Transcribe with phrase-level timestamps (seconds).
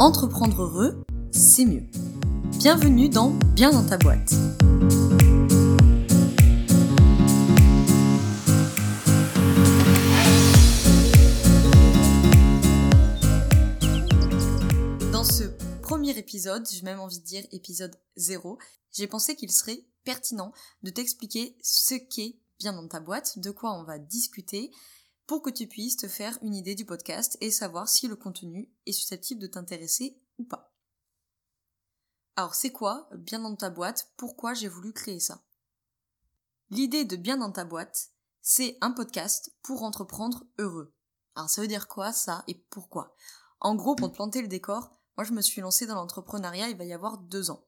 [0.00, 1.84] Entreprendre heureux, c'est mieux.
[2.58, 4.32] Bienvenue dans Bien dans ta boîte.
[15.12, 15.44] Dans ce
[15.80, 18.58] premier épisode, j'ai même envie de dire épisode 0,
[18.92, 23.78] j'ai pensé qu'il serait pertinent de t'expliquer ce qu'est Bien dans ta boîte, de quoi
[23.78, 24.72] on va discuter,
[25.26, 28.70] pour que tu puisses te faire une idée du podcast et savoir si le contenu
[28.86, 30.74] est susceptible de t'intéresser ou pas.
[32.36, 35.42] Alors c'est quoi Bien dans ta boîte Pourquoi j'ai voulu créer ça?
[36.70, 38.10] L'idée de Bien dans ta boîte,
[38.42, 40.92] c'est un podcast pour entreprendre heureux.
[41.36, 43.14] Alors ça veut dire quoi ça et pourquoi?
[43.60, 46.76] En gros, pour te planter le décor, moi je me suis lancée dans l'entrepreneuriat il
[46.76, 47.64] va y avoir deux ans.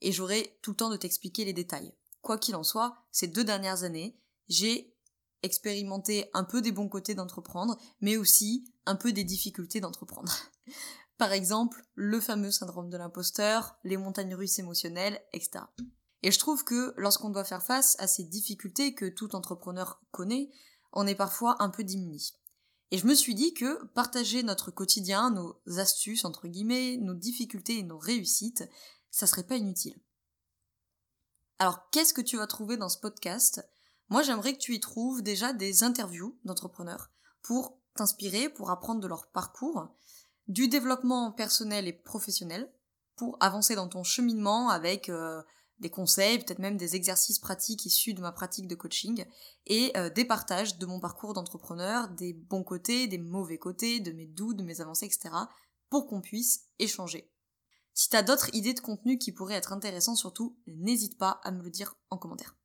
[0.00, 1.94] Et j'aurai tout le temps de t'expliquer les détails.
[2.22, 4.94] Quoi qu'il en soit, ces deux dernières années, j'ai
[5.42, 10.32] expérimenté un peu des bons côtés d'entreprendre, mais aussi un peu des difficultés d'entreprendre.
[11.18, 15.64] Par exemple, le fameux syndrome de l'imposteur, les montagnes russes émotionnelles, etc.
[16.22, 20.50] Et je trouve que lorsqu'on doit faire face à ces difficultés que tout entrepreneur connaît,
[20.92, 22.34] on est parfois un peu démuni.
[22.90, 27.78] Et je me suis dit que partager notre quotidien, nos astuces, entre guillemets, nos difficultés
[27.78, 28.68] et nos réussites,
[29.10, 30.00] ça serait pas inutile.
[31.58, 33.62] Alors, qu'est-ce que tu vas trouver dans ce podcast
[34.10, 37.10] moi, j'aimerais que tu y trouves déjà des interviews d'entrepreneurs
[37.42, 39.88] pour t'inspirer, pour apprendre de leur parcours,
[40.48, 42.72] du développement personnel et professionnel,
[43.14, 45.42] pour avancer dans ton cheminement avec euh,
[45.78, 49.24] des conseils, peut-être même des exercices pratiques issus de ma pratique de coaching,
[49.66, 54.10] et euh, des partages de mon parcours d'entrepreneur, des bons côtés, des mauvais côtés, de
[54.12, 55.30] mes doutes, de mes avancées, etc.,
[55.88, 57.30] pour qu'on puisse échanger.
[57.94, 61.62] Si t'as d'autres idées de contenu qui pourraient être intéressants, surtout, n'hésite pas à me
[61.62, 62.59] le dire en commentaire.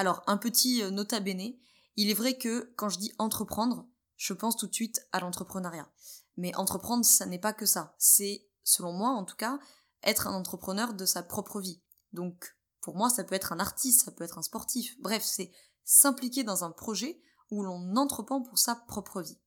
[0.00, 1.52] Alors, un petit euh, nota bene,
[1.96, 5.92] il est vrai que quand je dis entreprendre, je pense tout de suite à l'entrepreneuriat.
[6.38, 7.94] Mais entreprendre, ça n'est pas que ça.
[7.98, 9.58] C'est, selon moi en tout cas,
[10.02, 11.82] être un entrepreneur de sa propre vie.
[12.14, 14.98] Donc, pour moi, ça peut être un artiste, ça peut être un sportif.
[15.00, 15.52] Bref, c'est
[15.84, 17.20] s'impliquer dans un projet
[17.50, 19.38] où l'on entreprend pour sa propre vie.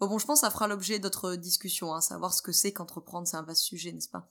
[0.00, 2.74] Bon, bon, je pense que ça fera l'objet d'autres discussions, hein, savoir ce que c'est
[2.74, 4.30] qu'entreprendre, c'est un vaste sujet, n'est-ce pas?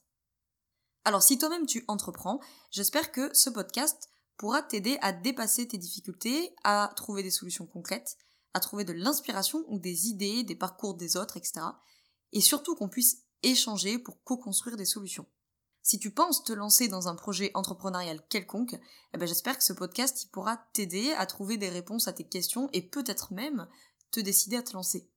[1.03, 2.39] Alors, si toi-même tu entreprends,
[2.69, 8.17] j'espère que ce podcast pourra t'aider à dépasser tes difficultés, à trouver des solutions concrètes,
[8.53, 11.61] à trouver de l'inspiration ou des idées, des parcours des autres, etc.
[12.31, 15.27] Et surtout qu'on puisse échanger pour co-construire des solutions.
[15.81, 18.75] Si tu penses te lancer dans un projet entrepreneurial quelconque,
[19.13, 22.69] eh ben j'espère que ce podcast pourra t'aider à trouver des réponses à tes questions
[22.71, 23.67] et peut-être même
[24.11, 25.09] te décider à te lancer.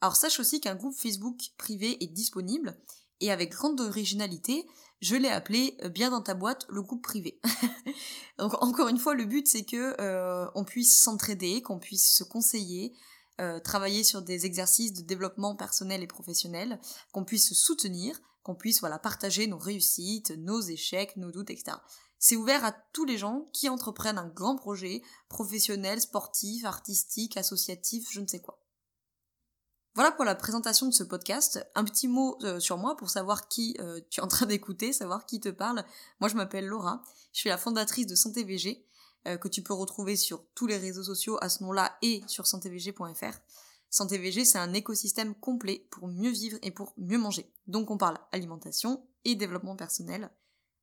[0.00, 2.80] Alors sache aussi qu'un groupe Facebook privé est disponible
[3.20, 4.66] et avec grande originalité,
[5.00, 7.40] je l'ai appelé euh, bien dans ta boîte le groupe privé.
[8.38, 12.24] Donc encore une fois, le but c'est que euh, on puisse s'entraider, qu'on puisse se
[12.24, 12.94] conseiller,
[13.40, 16.80] euh, travailler sur des exercices de développement personnel et professionnel,
[17.12, 21.76] qu'on puisse se soutenir, qu'on puisse voilà partager nos réussites, nos échecs, nos doutes, etc.
[22.18, 28.08] C'est ouvert à tous les gens qui entreprennent un grand projet professionnel, sportif, artistique, associatif,
[28.10, 28.57] je ne sais quoi.
[29.98, 31.58] Voilà pour la présentation de ce podcast.
[31.74, 34.92] Un petit mot euh, sur moi pour savoir qui euh, tu es en train d'écouter,
[34.92, 35.84] savoir qui te parle.
[36.20, 37.02] Moi, je m'appelle Laura.
[37.32, 38.86] Je suis la fondatrice de Santé VG,
[39.26, 42.46] euh, que tu peux retrouver sur tous les réseaux sociaux à ce nom-là et sur
[42.46, 43.40] santévg.fr.
[43.90, 47.52] Santé VG, c'est un écosystème complet pour mieux vivre et pour mieux manger.
[47.66, 50.30] Donc, on parle alimentation et développement personnel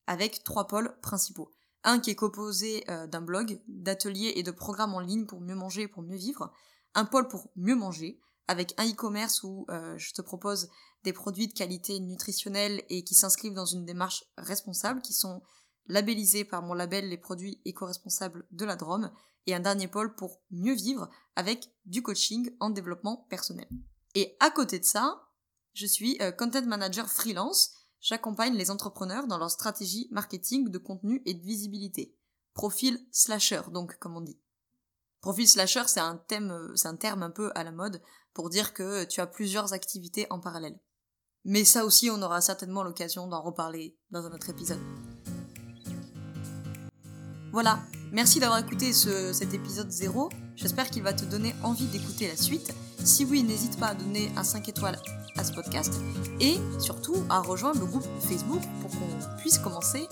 [0.07, 1.49] avec trois pôles principaux.
[1.85, 5.83] Un qui est composé d'un blog, d'ateliers et de programmes en ligne pour mieux manger
[5.83, 6.51] et pour mieux vivre.
[6.95, 10.69] Un pôle pour mieux manger, avec un e-commerce où euh, je te propose
[11.03, 15.41] des produits de qualité nutritionnelle et qui s'inscrivent dans une démarche responsable, qui sont
[15.88, 19.11] labellisés par mon label les produits éco-responsables de la Drôme,
[19.47, 23.67] et un dernier pôle pour mieux vivre avec du coaching en développement personnel.
[24.16, 25.29] Et à côté de ça,
[25.73, 27.73] je suis euh, content manager freelance.
[28.00, 32.16] J'accompagne les entrepreneurs dans leur stratégie marketing de contenu et de visibilité.
[32.53, 34.39] Profil slasher, donc, comme on dit.
[35.25, 38.00] Profil slasher, c'est un euh, c'est un terme un peu à la mode
[38.36, 40.80] pour dire que tu as plusieurs activités en parallèle.
[41.45, 44.80] Mais ça aussi, on aura certainement l'occasion d'en reparler dans un autre épisode.
[47.51, 47.80] Voilà,
[48.15, 50.29] merci d'avoir écouté cet épisode 0.
[50.56, 52.73] J'espère qu'il va te donner envie d'écouter la suite.
[53.03, 54.97] Si oui, n'hésite pas à donner un 5 étoiles
[55.38, 55.94] à ce podcast
[56.39, 60.07] et surtout à rejoindre le groupe Facebook pour qu'on puisse commencer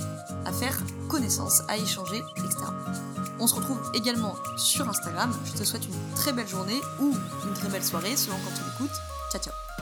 [0.46, 0.78] à faire
[1.08, 2.58] connaissance, à échanger, etc.
[3.40, 5.34] On se retrouve également sur Instagram.
[5.46, 7.16] Je te souhaite une très belle journée ou
[7.48, 8.98] une très belle soirée selon quand tu l'écoutes.
[9.32, 9.73] Ciao ciao